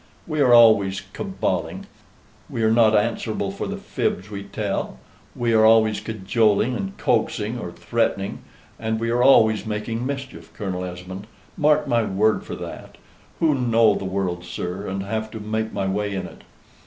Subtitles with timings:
[0.25, 1.83] We are always caballing;
[2.49, 4.97] we are not answerable for the fibs we tell;
[5.35, 8.39] we are always cajoling and coaxing, or threatening;
[8.79, 12.97] and we are always making mischief, Colonel Esmond mark my word for that,
[13.39, 16.41] who know the world, sir, and have to make my way in it.